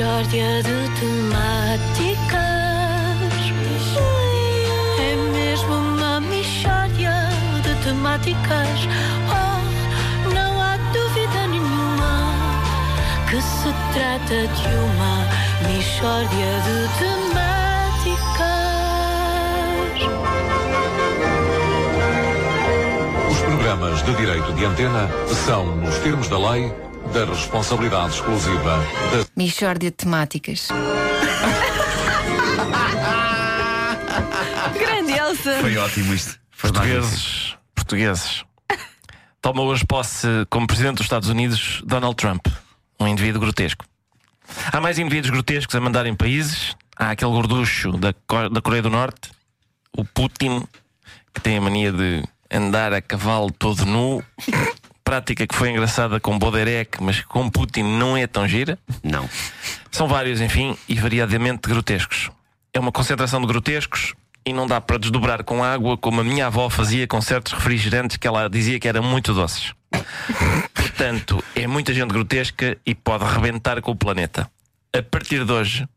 Mishória 0.00 0.62
de 0.62 0.88
temáticas. 0.98 2.40
É 4.98 5.14
mesmo 5.30 5.74
uma 5.74 6.20
mishória 6.22 7.28
de 7.62 7.74
temáticas. 7.84 8.88
Oh, 9.28 9.60
não 10.32 10.58
há 10.58 10.78
dúvida 10.94 11.46
nenhuma 11.48 12.32
que 13.28 13.42
se 13.42 13.74
trata 13.92 14.48
de 14.48 14.68
uma 14.74 15.28
mishória 15.68 16.50
de 16.64 16.88
temáticas. 16.98 17.60
Os 23.30 23.38
programas 23.40 24.02
de 24.02 24.14
direito 24.14 24.50
de 24.54 24.64
antena 24.64 25.10
são, 25.44 25.76
nos 25.76 25.98
termos 25.98 26.26
da 26.30 26.38
lei, 26.38 26.72
da 27.12 27.24
responsabilidade 27.24 28.14
exclusiva 28.14 28.78
da 29.12 29.26
Michórdia 29.36 29.90
de 29.90 29.96
temáticas. 29.96 30.68
Grande 34.78 35.12
Elsa! 35.12 35.58
Foi 35.60 35.76
ótimo 35.76 36.14
isto. 36.14 36.38
Portugueses, 36.60 37.56
portugueses. 37.74 38.44
Toma 39.42 39.62
hoje 39.62 39.84
posse 39.86 40.26
como 40.50 40.66
presidente 40.66 40.96
dos 40.96 41.06
Estados 41.06 41.28
Unidos 41.28 41.82
Donald 41.86 42.14
Trump, 42.16 42.46
um 43.00 43.08
indivíduo 43.08 43.40
grotesco. 43.40 43.84
Há 44.70 44.80
mais 44.80 44.98
indivíduos 44.98 45.30
grotescos 45.30 45.74
a 45.74 45.80
mandar 45.80 46.06
em 46.06 46.14
países. 46.14 46.76
Há 46.96 47.10
aquele 47.12 47.30
gorducho 47.30 47.92
da, 47.92 48.12
da 48.48 48.60
Coreia 48.60 48.82
do 48.82 48.90
Norte, 48.90 49.30
o 49.96 50.04
Putin, 50.04 50.62
que 51.32 51.40
tem 51.40 51.56
a 51.56 51.60
mania 51.60 51.90
de 51.90 52.22
andar 52.50 52.92
a 52.92 53.00
cavalo 53.00 53.50
todo 53.50 53.86
nu. 53.86 54.22
Prática 55.10 55.44
que 55.44 55.56
foi 55.56 55.70
engraçada 55.70 56.20
com 56.20 56.38
Boderek, 56.38 57.02
mas 57.02 57.20
com 57.22 57.50
Putin 57.50 57.82
não 57.82 58.16
é 58.16 58.28
tão 58.28 58.46
gira. 58.46 58.78
Não. 59.02 59.28
São 59.90 60.06
vários, 60.06 60.40
enfim, 60.40 60.78
e 60.88 60.94
variadamente 60.94 61.68
grotescos. 61.68 62.30
É 62.72 62.78
uma 62.78 62.92
concentração 62.92 63.40
de 63.40 63.48
grotescos 63.48 64.14
e 64.46 64.52
não 64.52 64.68
dá 64.68 64.80
para 64.80 65.00
desdobrar 65.00 65.42
com 65.42 65.64
água 65.64 65.98
como 65.98 66.20
a 66.20 66.24
minha 66.24 66.46
avó 66.46 66.70
fazia 66.70 67.08
com 67.08 67.20
certos 67.20 67.54
refrigerantes 67.54 68.18
que 68.18 68.28
ela 68.28 68.48
dizia 68.48 68.78
que 68.78 68.86
eram 68.86 69.02
muito 69.02 69.34
doces. 69.34 69.74
Portanto, 70.72 71.42
é 71.56 71.66
muita 71.66 71.92
gente 71.92 72.12
grotesca 72.12 72.78
e 72.86 72.94
pode 72.94 73.24
rebentar 73.24 73.82
com 73.82 73.90
o 73.90 73.96
planeta. 73.96 74.48
A 74.96 75.02
partir 75.02 75.44
de 75.44 75.50
hoje, 75.50 75.88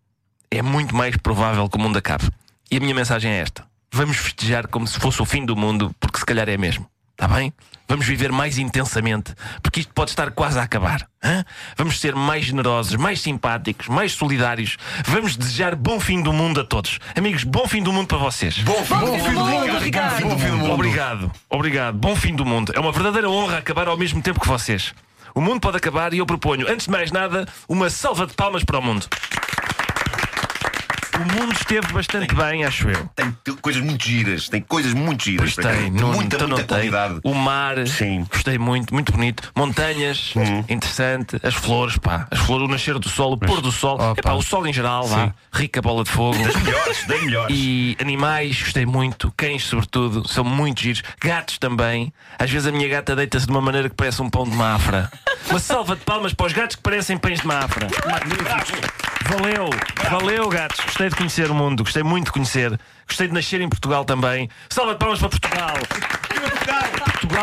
é 0.49 0.63
muito 0.63 0.95
mais 0.95 1.15
provável 1.17 1.69
que 1.69 1.77
o 1.77 1.79
mundo 1.79 1.99
acabe. 1.99 2.27
E 2.71 2.77
a 2.77 2.79
minha 2.79 2.95
mensagem 2.95 3.31
é 3.31 3.41
esta: 3.41 3.63
vamos 3.91 4.17
festejar 4.17 4.67
como 4.67 4.87
se 4.87 4.99
fosse 4.99 5.21
o 5.21 5.25
fim 5.25 5.45
do 5.45 5.55
mundo, 5.55 5.95
porque 5.99 6.17
se 6.17 6.25
calhar 6.25 6.49
é 6.49 6.57
mesmo. 6.57 6.89
Está 7.13 7.27
bem? 7.27 7.53
Vamos 7.87 8.07
viver 8.07 8.31
mais 8.31 8.57
intensamente, 8.57 9.35
porque 9.61 9.81
isto 9.81 9.93
pode 9.93 10.09
estar 10.09 10.31
quase 10.31 10.57
a 10.57 10.63
acabar. 10.63 11.07
hã? 11.23 11.45
Vamos 11.77 11.99
ser 11.99 12.15
mais 12.15 12.45
generosos, 12.45 12.95
mais 12.95 13.21
simpáticos, 13.21 13.87
mais 13.87 14.13
solidários. 14.13 14.77
Vamos 15.05 15.35
desejar 15.35 15.75
bom 15.75 15.99
fim 15.99 16.21
do 16.23 16.33
mundo 16.33 16.61
a 16.61 16.63
todos. 16.63 16.99
Amigos, 17.15 17.43
bom 17.43 17.67
fim 17.67 17.83
do 17.83 17.93
mundo 17.93 18.07
para 18.07 18.17
vocês. 18.17 18.57
Bom 18.59 18.83
fim, 18.83 18.95
bom 18.95 19.19
fim 19.19 19.33
do 19.33 19.45
mundo, 19.45 19.77
Ricardo. 19.79 20.21
Bom 20.23 20.39
fim 20.39 20.49
do 20.49 20.57
mundo. 20.57 20.73
Obrigado, 20.73 21.31
obrigado. 21.49 21.97
Bom 21.97 22.15
fim 22.15 22.35
do 22.35 22.45
mundo. 22.45 22.73
É 22.75 22.79
uma 22.79 22.91
verdadeira 22.91 23.29
honra 23.29 23.59
acabar 23.59 23.87
ao 23.87 23.97
mesmo 23.97 24.21
tempo 24.21 24.39
que 24.39 24.47
vocês. 24.47 24.93
O 25.35 25.41
mundo 25.41 25.59
pode 25.59 25.77
acabar 25.77 26.13
e 26.13 26.19
eu 26.19 26.25
proponho, 26.25 26.67
antes 26.67 26.85
de 26.85 26.91
mais 26.91 27.11
nada, 27.11 27.47
uma 27.67 27.89
salva 27.89 28.25
de 28.25 28.33
palmas 28.33 28.63
para 28.63 28.79
o 28.79 28.81
mundo. 28.81 29.07
O 31.15 31.39
mundo 31.39 31.53
esteve 31.53 31.93
bastante 31.93 32.33
bem, 32.33 32.65
acho 32.65 32.89
eu. 32.89 33.09
Tem 33.15 33.31
coisas 33.61 33.81
muito 33.81 34.03
giras. 34.05 34.49
Tem 34.49 34.61
coisas 34.61 34.93
muito 34.93 35.23
giras. 35.23 35.53
Pois 35.53 35.65
acaso. 35.65 35.81
tem, 35.81 35.91
não, 35.91 36.13
muita, 36.13 36.35
então 36.35 36.47
muita 36.47 36.47
não 36.47 36.57
tem. 36.57 36.65
qualidade. 36.65 37.19
O 37.23 37.33
mar, 37.33 37.87
Sim. 37.87 38.25
Gostei 38.31 38.57
muito, 38.57 38.93
muito 38.93 39.11
bonito. 39.11 39.51
Montanhas, 39.55 40.33
interessante. 40.67 41.39
As 41.43 41.53
flores, 41.53 41.97
pá. 41.97 42.27
As 42.31 42.39
flores, 42.39 42.67
o 42.67 42.71
nascer 42.71 42.97
do 42.97 43.09
sol, 43.09 43.33
o 43.33 43.37
pôr 43.37 43.61
do 43.61 43.71
sol. 43.71 43.95
Opa. 43.95 44.19
Epá, 44.19 44.33
o 44.33 44.41
sol 44.41 44.65
em 44.67 44.73
geral, 44.73 45.07
vá. 45.07 45.33
Rica 45.53 45.81
bola 45.81 46.03
de 46.03 46.09
fogo. 46.09 46.37
Melhores, 46.37 47.05
bem 47.05 47.25
melhores. 47.25 47.55
E 47.55 47.95
animais, 48.01 48.61
gostei 48.61 48.85
muito. 48.85 49.31
Cães, 49.37 49.63
sobretudo, 49.63 50.27
são 50.27 50.43
muito 50.43 50.81
giros. 50.81 51.03
Gatos 51.21 51.57
também. 51.57 52.11
Às 52.39 52.49
vezes 52.49 52.67
a 52.67 52.71
minha 52.71 52.87
gata 52.89 53.15
deita-se 53.15 53.45
de 53.45 53.51
uma 53.51 53.61
maneira 53.61 53.89
que 53.89 53.95
parece 53.95 54.21
um 54.21 54.29
pão 54.29 54.43
de 54.45 54.55
mafra. 54.55 55.11
Uma 55.49 55.59
salva 55.59 55.95
de 55.95 56.01
palmas 56.03 56.33
para 56.33 56.45
os 56.47 56.53
gatos 56.53 56.75
que 56.75 56.81
parecem 56.81 57.17
pães 57.17 57.41
de 57.41 57.47
mafra. 57.47 57.87
Magníficos. 58.05 58.71
Valeu, 59.25 59.69
valeu, 60.09 60.49
gatos. 60.49 60.79
Gostei 60.85 61.09
de 61.09 61.15
conhecer 61.15 61.49
o 61.49 61.55
mundo, 61.55 61.83
gostei 61.83 62.03
muito 62.03 62.25
de 62.25 62.31
conhecer. 62.31 62.79
Gostei 63.07 63.27
de 63.27 63.33
nascer 63.33 63.61
em 63.61 63.69
Portugal 63.69 64.05
também. 64.05 64.49
Salva 64.69 64.93
de 64.93 64.99
palmas 64.99 65.19
para 65.19 65.29
Portugal. 65.29 65.75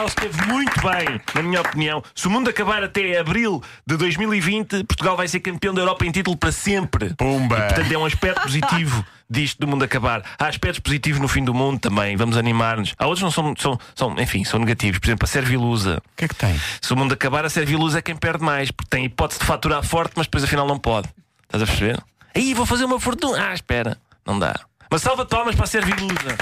Portugal 0.01 0.07
esteve 0.07 0.47
muito 0.47 0.81
bem, 0.81 1.21
na 1.35 1.43
minha 1.43 1.61
opinião. 1.61 2.03
Se 2.15 2.27
o 2.27 2.31
mundo 2.31 2.49
acabar 2.49 2.83
até 2.83 3.19
abril 3.19 3.63
de 3.87 3.97
2020, 3.97 4.85
Portugal 4.85 5.17
vai 5.17 5.29
ser 5.29 5.41
campeão 5.41 5.75
da 5.75 5.83
Europa 5.83 6.07
em 6.07 6.11
título 6.11 6.37
para 6.37 6.53
sempre. 6.53 7.13
Pumba. 7.15 7.59
E, 7.59 7.63
portanto, 7.63 7.93
é 7.93 7.99
um 7.99 8.07
aspecto 8.07 8.43
positivo 8.43 9.05
disto 9.29 9.59
do 9.59 9.67
mundo 9.67 9.85
acabar. 9.85 10.23
Há 10.39 10.47
aspectos 10.47 10.81
positivos 10.81 11.21
no 11.21 11.29
fim 11.29 11.45
do 11.45 11.53
mundo 11.53 11.79
também. 11.81 12.17
Vamos 12.17 12.37
animar-nos. 12.39 12.95
Há 12.99 13.07
outros 13.07 13.21
que 13.21 13.25
não 13.25 13.31
são, 13.31 13.55
são, 13.59 13.79
são, 13.95 14.19
enfim, 14.19 14.45
são 14.45 14.59
negativos. 14.59 14.99
Por 14.99 15.09
exemplo, 15.09 15.25
a 15.25 15.29
Servilusa. 15.29 15.99
O 15.99 16.17
que 16.17 16.25
é 16.25 16.29
que 16.29 16.35
tem? 16.35 16.59
Se 16.81 16.93
o 16.93 16.97
mundo 16.97 17.13
acabar, 17.13 17.45
a 17.45 17.51
Servilusa 17.51 17.99
é 17.99 18.03
quem 18.03 18.17
perde 18.17 18.43
mais, 18.43 18.71
porque 18.71 18.89
tem 18.89 19.05
hipótese 19.05 19.41
de 19.41 19.47
faturar 19.47 19.83
forte, 19.83 20.13
mas 20.17 20.27
depois 20.27 20.45
afinal 20.45 20.67
não 20.67 20.79
pode. 20.79 21.09
Estás 21.45 21.63
a 21.63 21.67
perceber? 21.67 22.03
Aí 22.35 22.55
vou 22.55 22.65
fazer 22.65 22.85
uma 22.85 22.99
fortuna. 22.99 23.51
Ah, 23.51 23.55
espera, 23.55 23.99
não 24.27 24.39
dá. 24.39 24.55
Mas 24.91 25.03
salva 25.03 25.27
palmas 25.27 25.55
para 25.55 25.65
a 25.65 25.69
Servilusa. 25.69 26.39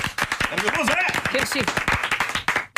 Quero 1.33 1.47
sim. 1.47 1.98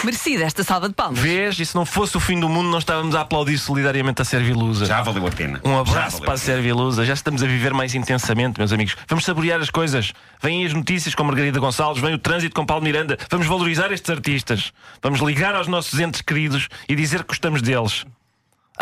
Merecida 0.03 0.45
esta 0.45 0.65
salva 0.65 0.89
de 0.89 0.95
palmas. 0.95 1.19
Vês? 1.19 1.59
E 1.59 1.67
se 1.67 1.75
não 1.75 1.85
fosse 1.85 2.17
o 2.17 2.21
fim 2.21 2.41
do 2.41 2.49
mundo, 2.49 2.71
nós 2.71 2.83
estávamos 2.83 3.15
a 3.15 3.21
aplaudir 3.21 3.59
solidariamente 3.59 4.23
a 4.23 4.25
Servilusa. 4.25 4.87
Já 4.87 5.03
valeu 5.03 5.27
a 5.27 5.31
pena. 5.31 5.61
Um 5.63 5.79
abraço 5.79 6.23
para 6.23 6.33
a 6.33 6.39
Servilusa. 6.39 7.05
Já 7.05 7.13
estamos 7.13 7.43
a 7.43 7.47
viver 7.47 7.75
mais 7.75 7.95
intensamente, 7.95 8.59
meus 8.59 8.73
amigos. 8.73 8.97
Vamos 9.07 9.25
saborear 9.25 9.61
as 9.61 9.69
coisas. 9.69 10.13
Vêm 10.43 10.65
as 10.65 10.73
notícias 10.73 11.15
com 11.15 11.23
Margarida 11.25 11.61
Gonçalves, 11.61 12.03
vem 12.03 12.15
o 12.15 12.19
trânsito 12.19 12.55
com 12.55 12.65
Paulo 12.65 12.83
Miranda. 12.83 13.19
Vamos 13.31 13.47
valorizar 13.47 13.93
estes 13.93 14.11
artistas. 14.11 14.73
Vamos 15.03 15.21
ligar 15.21 15.55
aos 15.55 15.67
nossos 15.67 15.99
entes 16.01 16.23
queridos 16.23 16.69
e 16.89 16.97
dizer 16.97 17.21
que 17.21 17.29
gostamos 17.29 17.61
deles. 17.61 18.07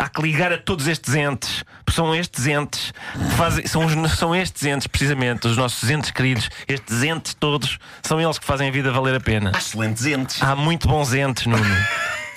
Há 0.01 0.07
que 0.07 0.21
ligar 0.21 0.53
a 0.53 0.57
todos 0.57 0.87
estes 0.87 1.13
entes, 1.13 1.61
porque 1.83 1.95
são 1.95 2.15
estes 2.15 2.47
entes 2.47 2.93
fazem, 3.35 3.67
são, 3.67 3.85
os- 3.85 4.11
são 4.17 4.33
estes 4.33 4.63
entes, 4.63 4.87
precisamente, 4.87 5.45
os 5.45 5.57
nossos 5.57 5.89
entes 5.89 6.09
queridos, 6.11 6.49
estes 6.69 7.03
entes 7.03 7.33
todos, 7.33 7.77
são 8.01 8.19
eles 8.21 8.39
que 8.39 8.45
fazem 8.45 8.69
a 8.69 8.71
vida 8.71 8.93
valer 8.93 9.15
a 9.15 9.19
pena. 9.19 9.51
Há 9.53 9.57
excelentes 9.57 10.05
entes. 10.05 10.41
Há 10.41 10.55
muito 10.55 10.87
bons 10.87 11.13
entes, 11.13 11.45
Nuno. 11.47 11.65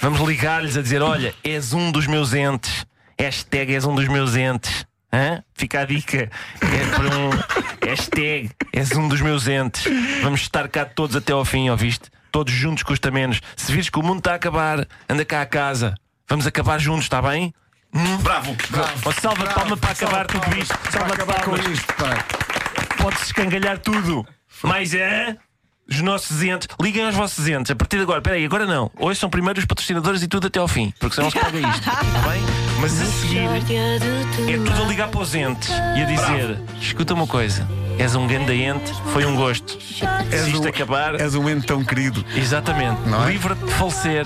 Vamos 0.01 0.21
ligar-lhes 0.29 0.77
a 0.77 0.83
dizer: 0.83 1.01
olha, 1.03 1.33
és 1.45 1.73
um 1.73 1.93
dos 1.93 2.09
meus 2.09 2.35
entes. 2.35 2.85
Hashtag 3.17 3.73
és 3.75 3.85
um 3.85 3.95
dos 3.95 4.09
meus 4.09 4.35
entes. 4.35 4.85
Hã? 5.13 5.45
Fica 5.55 5.83
a 5.83 5.85
dica. 5.85 6.29
É 6.61 6.97
para 6.97 7.17
um 7.17 7.31
hashtag 7.89 8.51
és 8.73 8.91
um 8.93 9.07
dos 9.07 9.21
meus 9.21 9.47
entes. 9.47 9.85
Vamos 10.23 10.41
estar 10.41 10.67
cá 10.69 10.85
todos 10.85 11.15
até 11.15 11.33
ao 11.33 11.45
fim, 11.45 11.71
ouviste? 11.71 12.11
Todos 12.33 12.53
juntos 12.53 12.83
custa 12.83 13.11
menos. 13.13 13.41
Se 13.55 13.71
vires 13.71 13.89
que 13.91 13.99
o 13.99 14.03
mundo 14.03 14.19
está 14.19 14.33
a 14.33 14.37
acabar, 14.37 14.89
anda 15.09 15.25
cá 15.25 15.43
a 15.43 15.47
casa. 15.47 15.95
Vamos 16.33 16.47
acabar 16.47 16.81
juntos, 16.81 17.03
está 17.03 17.21
bem? 17.21 17.53
Bravo, 18.23 18.57
bravo. 18.71 18.93
Uma 19.05 19.13
salva 19.13 19.47
de 19.47 19.53
palma 19.53 19.77
para 19.77 19.91
acabar 19.91 20.27
tudo 20.27 20.59
isto. 20.59 20.75
Salva 20.91 21.15
de 21.15 21.25
Com 21.25 21.27
palmas. 21.27 21.67
isto, 21.67 21.93
pá. 21.93 22.25
Pode-se 22.97 23.25
escangalhar 23.25 23.79
tudo. 23.79 24.27
Mas 24.63 24.95
é. 24.95 25.37
Os 25.87 26.01
nossos 26.01 26.43
entes. 26.43 26.69
Liguem 26.81 27.05
aos 27.05 27.15
vossos 27.15 27.47
entes. 27.47 27.71
A 27.71 27.77
partir 27.77 27.99
de 27.99 28.05
agora. 28.05 28.21
Espera 28.21 28.37
aí, 28.37 28.47
agora 28.47 28.65
não. 28.65 28.91
Hoje 28.99 29.21
são 29.21 29.29
primeiro 29.29 29.61
os 29.61 29.67
patrocinadores 29.67 30.23
e 30.23 30.27
tudo 30.27 30.47
até 30.47 30.59
ao 30.59 30.67
fim. 30.67 30.91
Porque 30.99 31.15
senão 31.17 31.31
se 31.31 31.39
paga 31.39 31.59
isto. 31.59 31.81
Está 31.81 32.01
bem? 32.31 32.41
Mas 32.81 32.99
a 32.99 33.05
seguir. 33.05 33.49
É 34.49 34.57
tudo 34.57 34.85
a 34.85 34.87
ligar 34.87 35.09
para 35.09 35.21
os 35.21 35.35
entes 35.35 35.69
e 35.69 36.01
a 36.01 36.05
dizer: 36.07 36.59
escuta 36.81 37.13
uma 37.13 37.27
coisa. 37.27 37.69
És 37.99 38.15
um 38.17 38.27
grande 38.27 38.53
ente, 38.63 38.93
foi 39.13 39.25
um 39.25 39.37
gosto. 39.37 39.79
Isto 39.79 40.63
um- 40.63 40.69
acabar. 40.69 41.21
És 41.21 41.35
um 41.35 41.49
ente 41.49 41.67
tão 41.67 41.85
querido. 41.85 42.25
Exatamente. 42.35 42.99
É? 43.25 43.31
Livra-te 43.31 43.65
de 43.65 43.71
falecer. 43.73 44.25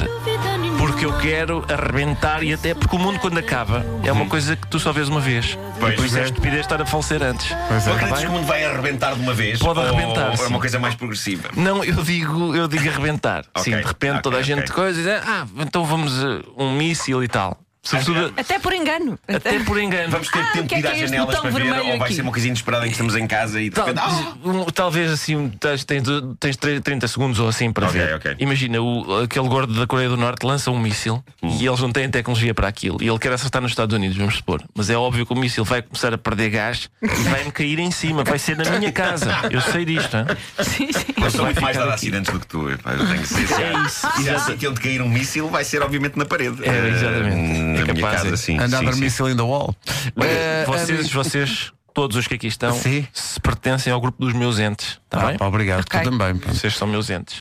Porque 0.78 1.04
eu 1.04 1.12
quero 1.18 1.64
arrebentar 1.68 2.42
e 2.42 2.52
até 2.52 2.74
porque 2.74 2.94
o 2.96 2.98
mundo 2.98 3.18
quando 3.18 3.38
acaba 3.38 3.84
é 4.04 4.12
uma 4.12 4.26
coisa 4.26 4.56
que 4.56 4.66
tu 4.68 4.78
só 4.78 4.92
vês 4.92 5.08
uma 5.08 5.20
vez. 5.20 5.58
Pois. 5.78 5.92
e 5.92 5.96
por 5.96 6.06
isso 6.06 6.18
é 6.18 6.24
estupidez 6.24 6.60
estar 6.60 6.80
a 6.80 6.86
falecer 6.86 7.22
antes. 7.22 7.48
Pois 7.68 7.84
Tu 7.84 7.90
é. 7.90 7.92
acreditas 7.92 8.18
bem? 8.20 8.26
que 8.28 8.32
o 8.32 8.38
mundo 8.38 8.46
vai 8.46 8.64
arrebentar 8.64 9.14
de 9.14 9.20
uma 9.20 9.34
vez? 9.34 9.58
Pode 9.58 9.78
Ou- 9.78 9.86
arrebentar, 9.86 10.32
Ou 10.38 10.44
é 10.44 10.48
uma 10.48 10.58
coisa 10.60 10.78
mais 10.78 10.94
progressiva? 10.94 11.50
Não, 11.54 11.84
eu 11.84 12.02
digo, 12.02 12.54
eu 12.56 12.66
digo 12.66 12.88
arrebentar. 12.88 13.44
Ok, 13.54 13.64
Sim, 13.64 13.78
de 13.78 13.86
repente 13.86 14.10
ok, 14.12 14.22
toda 14.22 14.38
a 14.38 14.42
gente 14.42 14.60
ok. 14.70 14.74
coisa 14.74 15.00
e 15.00 15.04
diz, 15.04 15.22
ah, 15.28 15.46
então 15.58 15.84
vamos 15.84 16.22
uh, 16.22 16.42
um 16.56 16.72
míssil 16.72 17.22
e 17.22 17.28
tal. 17.28 17.58
Sobretudo, 17.86 18.34
Até 18.36 18.58
por 18.58 18.72
engano. 18.72 19.18
até 19.28 19.58
por 19.60 19.80
engano. 19.80 20.10
Vamos 20.10 20.28
ter 20.28 20.38
Ah, 20.40 20.50
tempo 20.52 20.66
de 20.68 20.74
é 20.74 20.78
ir 20.80 20.86
às 20.86 20.92
que 20.92 20.98
é 21.04 21.06
janelas 21.06 21.38
para 21.38 21.50
ver, 21.50 21.62
ou 21.72 21.84
vai 21.84 21.96
aqui? 22.00 22.14
ser 22.14 22.22
uma 22.22 22.32
coisa 22.32 22.46
inesperada 22.48 22.84
em 22.84 22.88
que 22.88 22.94
estamos 22.94 23.14
em 23.14 23.26
casa 23.26 23.60
e 23.60 23.64
de 23.70 23.76
Tal- 23.76 23.86
repente. 23.86 24.38
Um- 24.44 24.64
talvez 24.66 25.10
assim, 25.12 25.48
tens, 25.60 25.84
tens, 25.84 26.02
tens 26.40 26.56
30 26.82 27.06
segundos 27.08 27.38
ou 27.38 27.48
assim 27.48 27.72
para 27.72 27.86
Ok, 27.86 28.00
ver. 28.00 28.14
ok. 28.16 28.36
Imagina, 28.38 28.80
o, 28.80 29.22
aquele 29.22 29.48
gordo 29.48 29.72
da 29.72 29.86
Coreia 29.86 30.08
do 30.08 30.16
Norte 30.16 30.44
lança 30.44 30.70
um 30.70 30.78
míssil 30.78 31.22
Hum. 31.42 31.56
e 31.60 31.66
eles 31.66 31.80
não 31.80 31.92
têm 31.92 32.08
tecnologia 32.10 32.52
para 32.52 32.66
aquilo. 32.68 32.98
E 33.00 33.08
ele 33.08 33.18
quer 33.18 33.32
acertar 33.32 33.62
nos 33.62 33.70
Estados 33.70 33.94
Unidos, 33.94 34.16
vamos 34.16 34.36
supor. 34.36 34.62
Mas 34.74 34.90
é 34.90 34.96
óbvio 34.96 35.24
que 35.24 35.32
o 35.32 35.36
míssil 35.36 35.64
vai 35.64 35.80
começar 35.82 36.12
a 36.12 36.18
perder 36.18 36.50
gás 36.50 36.90
e 37.02 37.06
vai-me 37.28 37.52
cair 37.52 37.78
em 37.78 37.90
cima. 37.90 38.24
Vai 38.24 38.38
ser 38.38 38.56
na 38.56 38.64
minha 38.78 38.90
casa. 38.92 39.32
Eu 39.50 39.60
sei 39.60 39.84
disto. 39.84 40.16
hein? 40.16 40.26
Sim, 40.60 40.92
sim. 40.92 41.04
Eu 41.16 41.30
sou 41.30 41.42
vai 41.42 41.44
muito 41.52 41.62
mais 41.62 41.76
dado 41.76 41.90
a 41.90 41.94
aqui. 41.94 42.06
acidentes 42.06 42.32
do 42.32 42.40
que 42.40 42.46
tu. 42.46 42.68
Eu 42.68 42.78
tenho 42.78 43.20
que 43.20 43.26
ser. 43.28 43.46
É 43.62 43.72
isso. 43.86 44.06
Se 44.16 44.52
sítio 44.52 44.70
onde 44.70 44.80
cair 44.80 45.00
um 45.02 45.08
míssil, 45.08 45.48
vai 45.48 45.62
ser 45.64 45.82
obviamente 45.82 46.16
na 46.18 46.24
parede. 46.24 46.56
É, 46.68 46.88
exatamente. 46.88 47.75
Eh, 47.78 47.82
É 47.82 47.86
Na 47.86 47.92
minha 47.92 48.04
capaz, 48.06 48.22
casa, 48.22 48.36
sim. 48.36 48.58
Andar 48.58 48.78
sim, 48.80 48.88
a 48.88 48.92
sim. 48.92 49.00
missile 49.00 49.30
in 49.32 49.36
the 49.36 49.42
wall. 49.42 49.74
Olha, 50.16 50.28
Eh, 50.28 50.64
vocês, 50.66 51.06
eh, 51.06 51.10
vocês 51.12 51.72
todos 51.94 52.16
os 52.18 52.26
que 52.28 52.34
aqui 52.34 52.46
estão 52.46 52.72
Sim. 52.78 53.06
se 53.12 53.40
pertencem 53.40 53.90
ao 53.92 53.98
grupo 54.00 54.22
dos 54.22 54.34
meus 54.34 54.58
entes. 54.58 55.00
Está 55.06 55.18
Ah, 55.22 55.26
bem? 55.28 55.38
pá, 55.38 55.46
obrigado, 55.46 55.80
Ok. 55.80 55.98
tu 56.00 56.10
também. 56.10 56.36
pá. 56.36 56.52
Vocês 56.52 56.76
são 56.76 56.86
meus 56.86 57.08
entes. 57.08 57.34